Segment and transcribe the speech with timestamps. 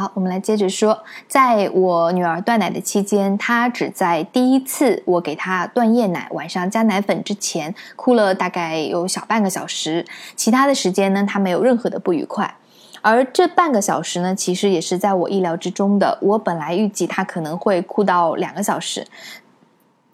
[0.00, 12.56] 好，我们来接着说，在我女儿断奶的期间，她只在第一次我给她断夜奶、晚上加奶粉之前哭了大概有小半个小时，其他的时间呢，她没有任何的不愉快。
[13.02, 16.16] 而这半个小时呢，其实也是在我意料之中的。
[16.22, 19.06] 我本来预计她可能会哭到两个小时，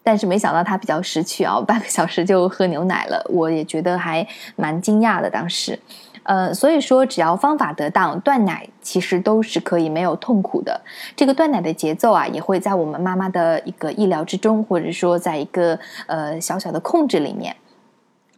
[0.07, 3.21] 但是没想到他比较识趣啊， 半个小时就喝牛奶了。
[3.29, 4.25] 我也觉得还
[4.55, 5.77] 蛮惊讶的，当时。
[6.23, 10.79] 呃，所以说，只要方法得当，断奶其实都是可以没有痛苦的。
[11.13, 17.53] 这个断奶的节奏啊，也会在我们妈妈的一个意料之中，或者说在一个呃小小的控制里面。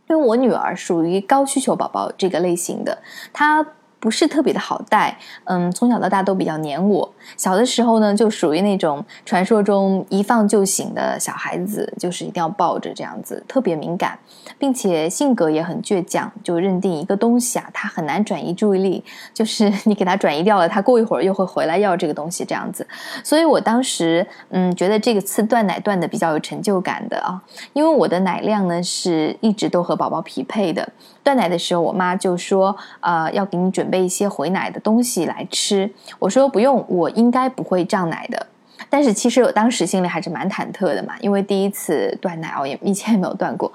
[0.07, 2.97] 因为我女儿属于高需求宝宝这个类型的，
[3.31, 3.63] 她。
[4.01, 7.13] 不是特别的好带，嗯，从小到大都比较黏我。
[7.35, 14.17] 小的时候呢，就属于那种传说中一放就醒的小孩子，就是一定要抱着这样子，特别敏感，
[14.57, 22.87] 并且性格也很倔强，就认定一个东西啊，他很难转移注意力，就是你给他转移掉了，他过一会儿又会回来要这个东西这样子。
[23.21, 27.41] 所以我当时嗯，觉得这个次断奶断的比较有成就感的啊，
[27.73, 30.87] 因为我的奶量呢是一直都和宝宝匹配的。
[31.21, 33.89] 断奶的时候，我妈就说，呃，要给你准。
[33.89, 38.47] 备一些回奶的东西来吃，我说不用，我应该不会胀奶的。
[38.89, 43.71] 但是其实我当时心里还是蛮忐忑的嘛，因为第一次断奶哦，也以前也没有断过。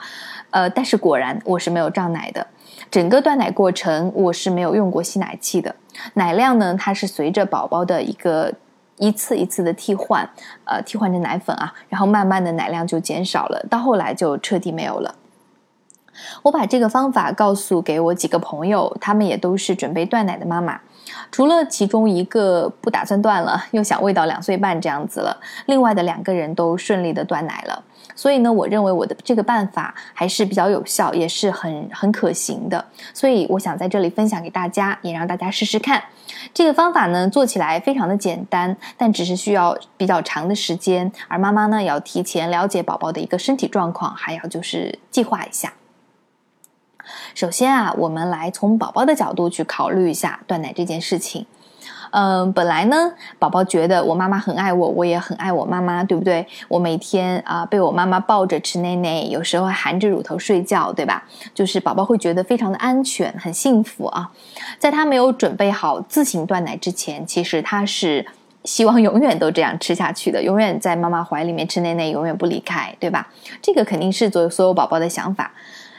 [0.51, 2.47] 呃，但是果然我是没有胀奶的。
[2.91, 5.75] 整个断奶过程我是没有用过吸奶器的，
[6.15, 8.53] 奶量呢它是随着宝宝的一个
[8.97, 10.29] 一次一次的替换，
[10.65, 15.15] 呃，替换成奶粉啊，然后慢慢的奶量就减少了，到后来就彻底没有了。
[16.43, 20.81] 我把这个方法告诉给我几个朋友，他们也都是准备断奶的妈妈。
[21.31, 27.85] 除了其中一个不打算断了，又想喂到两岁半这样子了，另外的两个人都顺利的断奶了。
[28.17, 32.85] 所以呢，我认为我的这个办法还是比较有效，也是很很可行的。
[33.13, 36.03] 所以我想在这里分享给大家，也让大家试试看。
[36.53, 41.11] 这个方法呢，做起来非常的简单，但只是需要比较长的时间。
[41.29, 45.73] 而妈妈呢，也要提前了解宝宝的一个身体状况，还要就是计划一下。
[47.35, 51.47] 首先啊，我们来从宝宝的角度去考虑一下断奶这件事情。
[52.17, 56.47] 嗯，本来呢，宝宝觉得我妈妈很爱我，我也很爱我妈妈，对不对？
[56.69, 61.25] 我每天啊被我妈妈抱着吃奶奶，有时候含着乳头睡觉，对吧？
[61.53, 64.31] 就是宝宝会觉得非常的安全，很幸福啊。
[64.79, 68.25] 在他没有准备好自行断奶之前，其实他是
[68.63, 73.27] 希望永远都这样吃下去的，永远在妈妈怀里面吃奶奶，永远不离开，对吧？
[73.61, 75.51] 这个肯定是所有所有宝宝的想法。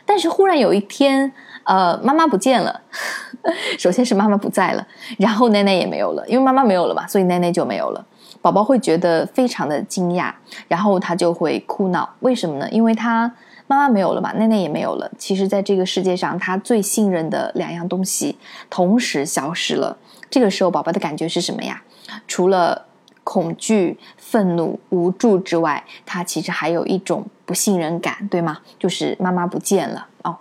[0.05, 1.31] 但是忽然有一天，
[1.63, 2.81] 呃，妈妈不见了。
[3.77, 4.85] 首先是妈妈不在了，
[5.17, 8.05] 然后奶奶也没有了，因为妈妈没有了嘛，所以奶奶就没有了。
[8.41, 10.31] 宝宝会觉得非常的惊讶，
[10.67, 12.07] 然后他就会哭闹。
[12.19, 12.69] 为什么呢？
[12.69, 13.31] 因为他
[13.67, 15.11] 妈妈没有了嘛，奶奶也没有了。
[15.17, 18.37] 其实，在这个世界上，他最信任的两样东西
[18.69, 19.97] 同时消失了。
[20.29, 21.81] 这个时候，宝宝的感觉是什么呀？
[22.27, 22.85] 除了
[23.25, 28.59] 恐惧、愤怒、无助之外，他其实还有一种不信任感，对吗？
[28.79, 30.37] 就是妈妈不见了哦。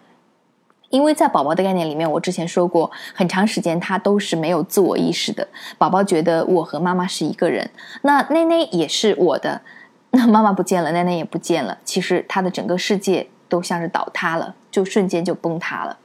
[0.91, 5.49] 因为在宝宝的概念里面，我之前说过，很长时间他都是没有自我意识的。
[5.77, 7.69] 宝宝觉得我和妈妈是一个人，
[8.03, 9.63] 那奶奶也是我的，
[10.11, 15.99] 那妈妈不见了，奶奶也不见了，其实他的整个世界都像是倒塌了，就瞬间就崩塌了。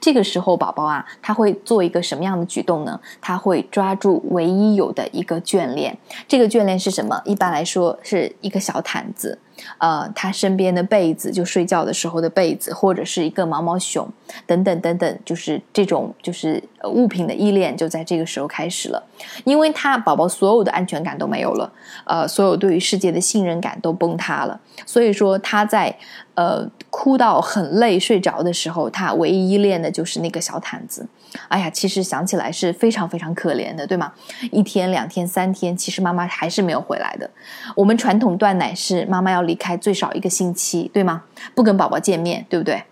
[0.00, 3.00] 这个时候，宝宝啊，他会做一个什么样的举动呢？
[3.20, 5.96] 他会抓住唯一有的一个眷恋。
[6.26, 7.20] 这个眷恋是什么？
[7.24, 9.38] 一般来说是一个小毯子。
[9.78, 14.08] 呃，他身边的被子，就睡觉的时候的被子，或者是一个毛毛熊，
[14.44, 19.00] 等等等等，就是这种就是物品的依恋，就在这个时候开始了。
[19.44, 21.70] 因为他宝宝所有的安全感都没有了，
[22.04, 24.58] 呃，所有对于世界的信任感都崩塌了。
[24.84, 25.94] 所以说他在
[26.34, 31.06] 呃哭到很累睡着的时候，他唯一依恋的就是那个小毯子。
[31.48, 34.12] 哎呀，其实想起来是非常非常可怜的，对吗？
[34.50, 37.30] 一天、两天、三天，其实妈妈还是没有回来的。
[37.76, 41.24] 我们传统断奶是妈妈要离开最少一个星期，对吗？
[41.54, 42.84] 不跟宝宝见面，对不对？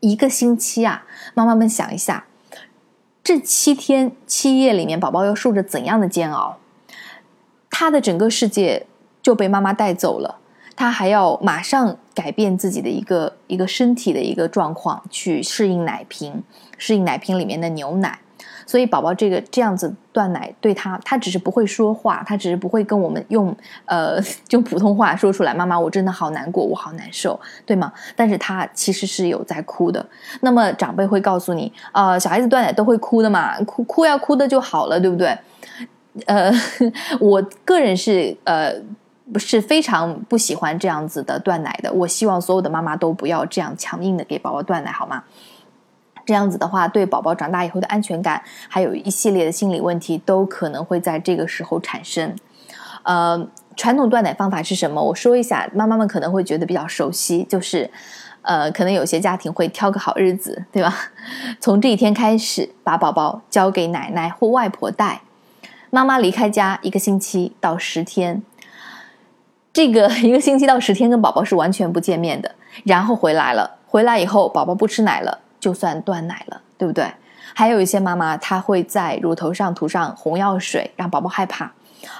[0.00, 2.26] 一个星期啊，妈妈们想一下，
[3.24, 6.58] 这七天七夜里面，宝宝要受着怎样的煎熬？
[7.70, 8.86] 他的整个世界
[9.22, 10.38] 就被妈妈带走了。
[10.76, 16.42] 他还要马上改变自己的一个一个身体的一个状况，去适应奶瓶，
[16.76, 18.18] 适应奶瓶里面的牛奶。
[18.68, 24.20] 所以宝宝这个这样子断奶，对他，他只是不会说话，他只是不会跟我们用呃
[24.50, 25.54] 用普通话说出来。
[25.54, 27.92] 妈妈，我真的好难过，我好难受，对吗？
[28.16, 30.04] 但是他其实是有在哭的。
[30.40, 35.38] 那么长辈会告诉你，啊，小孩子断奶都会哭的嘛，哭哭要哭的就好了，对不对？
[36.26, 36.52] 呃，
[37.20, 38.74] 我个人是呃。
[39.32, 45.24] 不是非常不喜欢这样子的断奶的，我希望所有的妈妈都不要这样强硬的给宝宝断奶，好吗？
[46.24, 52.34] 这样子的话，对宝宝长大以后的安全感，还有一系列的心理问题，都可能会在这个时候产生。
[53.04, 53.46] 呃，
[53.76, 55.00] 传统断奶方法是什么？
[55.00, 57.88] 我说一下，妈妈们可能会觉得比较熟悉，就是，
[58.42, 60.92] 呃，可能有些家庭会挑个好日子，对吧？
[61.60, 65.22] 从这一天开始，把宝宝交给奶奶或外婆带，
[65.90, 68.42] 妈妈离开家一个星期到十天，
[69.76, 72.50] 这个 一个星期到十天跟宝宝是完全不见面的，
[72.84, 75.38] 然后回来了，回来以后宝宝不吃奶了。
[75.60, 77.04] 就算断奶了，对不对？
[77.52, 81.66] 还有一些妈妈，她会在乳头上涂上红药水，让宝宝害怕；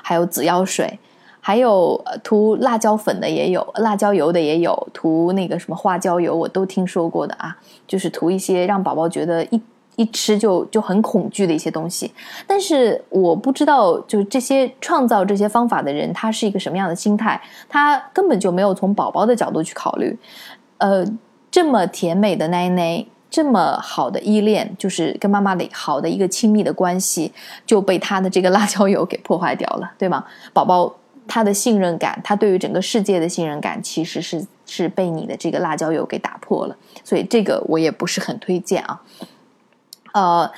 [0.03, 0.99] 还有紫药水，
[1.41, 7.57] 还有涂辣椒粉的也有，辣椒油的也有，涂那个什么花椒油，我都听说过的啊。
[7.89, 9.59] 就是涂一些让宝宝觉得一
[9.97, 12.13] 一吃就就很恐惧的一些东西。
[12.47, 17.41] 但是我不知道，就这些创造这些方法的人，他是一个什么样的心态？
[17.69, 20.17] 他根本就没有从宝宝的角度去考虑。
[20.79, 21.05] 呃，
[21.51, 23.05] 这么甜美的奶奶。
[23.29, 27.31] 这么好的依恋，就是跟妈妈的好的一个亲密的关系，
[27.67, 30.25] 就被他的这个辣椒油给破坏掉了，对吗？
[30.55, 30.91] 宝宝
[31.27, 36.77] 他的信任感，他对于整个世界的信任感，其实是是被你的这个辣椒油给打破了。
[37.05, 39.03] 所以这个我也不是很推荐啊。
[40.17, 40.51] 呃，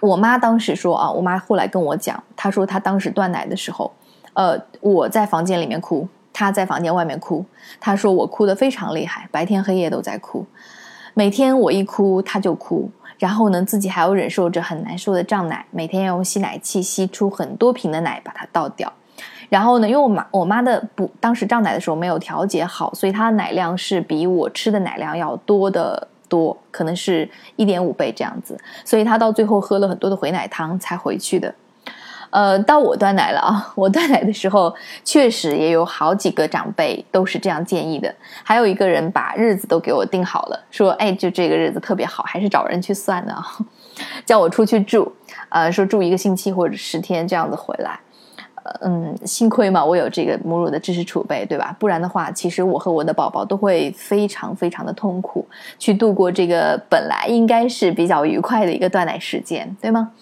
[0.00, 3.92] 我妈当时说啊，我妈后来跟我讲，她说她当时断奶的时候，
[4.34, 7.44] 呃，我在房间里面哭，她在房间外面哭，
[7.80, 10.46] 她说我哭得非常厉害，白天黑夜都在哭。
[11.14, 12.88] 每天我一哭他就哭，
[13.18, 18.92] 然后呢自己还要忍受着很难受的胀奶，每天要用吸奶器吸出很多瓶的奶把它倒掉，
[19.48, 31.54] 然后呢因为我妈我妈的不当时胀奶的时候没有调节好，所以她的奶量是比我吃的奶量要多的多，可能是一点五倍这样子，所以他到最后喝了很多的回奶汤才回去的。
[32.30, 33.72] 呃，到我断奶了啊！
[33.74, 38.14] 我断奶的时候，确实也有好几个长辈都是这样建议的。
[38.44, 43.34] 还有一个人把日子都给我定好了，说：“哎，就这个日子特别好，还是找人去算的，
[44.26, 45.10] 叫我出去住，
[45.48, 47.98] 呃，说住一个星期或者十天这样子回来。”
[48.80, 51.74] 嗯，幸亏嘛，我有这个母乳的知识储备，对吧？
[51.78, 55.46] 不然的话，其实我和我的宝宝都会非常非常的痛苦，
[55.78, 60.12] 去度过这个本来应该是比较愉快的一个断奶时间，对吗？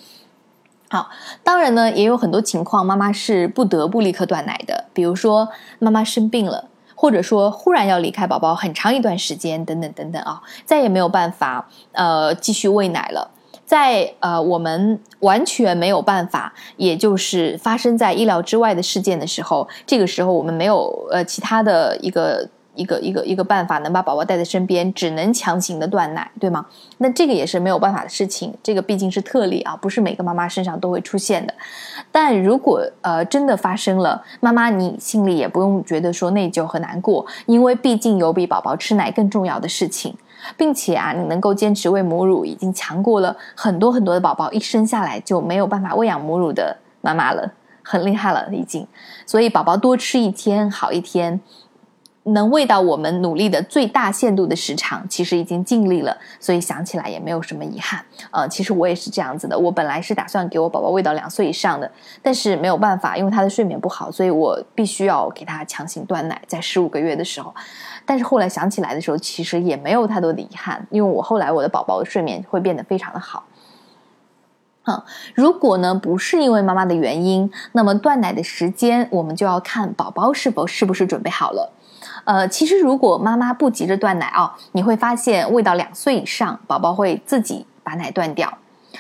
[0.89, 1.11] 好，
[1.43, 4.85] 当然呢，也有很多情况，妈妈是不得不立刻断奶的。
[4.93, 5.49] 比如说，
[5.81, 13.31] 妈妈生病了，或者说忽然要离开宝宝很长一段时间，等等等等啊，再也没有办法呃继续喂奶了。
[13.67, 22.49] 在呃我们完全没有办法，也就是发生在意料之外的事件的时候，这个时候我们没有呃其他的一个。
[22.77, 26.67] 一个一个一个办法能把宝宝带在身边，只能强行的断奶，对吗？
[26.99, 31.55] 那这个也是没有办法的事情，这个毕竟是特例啊，不是每个妈妈身上都会出现的。
[32.19, 40.17] 但如果呃真的发生了，妈妈你心里也不用觉得说内疚和难过，因为毕竟有比宝宝吃奶更重要的事情，
[40.57, 47.53] 并且啊，你能够坚持喂母乳，已经强过了很多很多的宝宝一生下来就没有办法喂养母乳的妈妈了，
[47.83, 48.89] 很厉害了已经。
[49.27, 51.39] 所以宝宝多吃一天好一天。
[52.27, 58.05] 能喂到我们努力的最大限度的时长，其实已经尽力了，所以想起来也没有什么遗憾。
[58.33, 61.89] 呃，其实我也是这样子的，我本来是打算给我宝宝喂到两岁以上的，
[62.23, 67.55] 但是没有办法，因为他的睡眠不好，所以我必须要给他强行断奶，在十五个月的时候。
[68.05, 73.45] 但是后来想起来的时候，其实也没有太多的遗憾，因为我后来我的宝宝的睡眠会变得非常的好。
[74.89, 75.03] 嗯，
[75.35, 81.73] 如果呢不是因为妈妈的原因，那么断奶的时间我们就要看宝宝是否是不是准备好了。
[82.27, 88.53] 呃，其实如果妈妈不急着断奶啊，你会发现喂到两岁以上，宝宝会自己把奶断掉。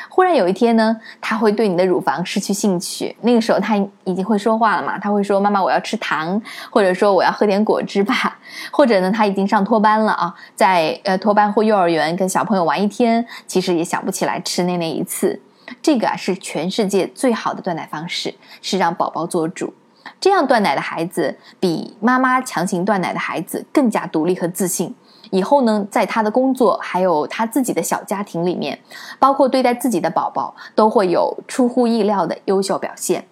[0.08, 4.96] 忽然有一天呢，他会对你的乳房失去兴趣，那个时候他已经会说话了嘛？
[4.96, 6.40] 他会说：“妈妈，我要吃糖，
[6.70, 8.38] 或者说我要喝点果汁吧。”
[8.70, 15.40] 或者呢，他已经上托班了啊，在呃托班或幼儿园跟小朋友玩一天，其实也想不起来吃那那一次。
[15.82, 19.74] 这个啊是全世界最好的断奶方式，是让宝宝做主。
[20.20, 24.94] 这样断奶的孩子，比妈妈强行断奶的孩子更加独立和自信。
[25.30, 28.78] 以后呢，在他的工作还有他自己的小家庭里面，
[29.18, 33.26] 包括对待自己的宝宝，都会有出乎意料的优秀表现。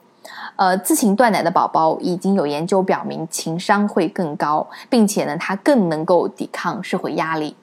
[0.56, 7.56] 呃，自行断奶的宝宝已经有研究表明，情商会更高，并且呢，他更能够抵抗社会压力。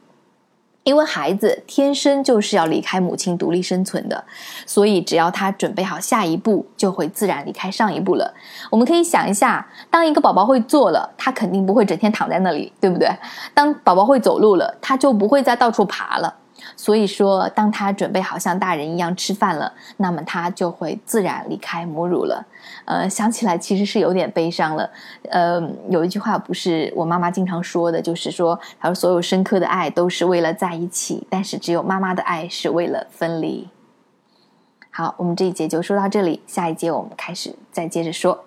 [0.84, 4.24] 因为孩子天生就是要离开母亲独立生存的，
[4.66, 8.34] 所以只要他准备好下一步，就会自然离开上一步了。
[8.72, 13.08] 我们可以想一下，当一个宝宝会坐了，他肯定不会整天躺在那里，对不对？
[13.54, 16.34] 当宝宝会走路了，他就不会再到处爬了。
[16.76, 22.46] 所以说，当他准备好像大人一样吃饭了，那么他就会自然离开母乳了。
[22.86, 24.90] 呃，想起来其实是有点悲伤了。
[25.30, 33.70] 呃，有一句话不是我妈妈经常说的，就是说，她说所有深刻的爱都是为了在一起，但是只有妈妈的爱是为了分离。
[34.90, 38.44] 好，我们这一节就说到这里，下一节我们开始再接着说。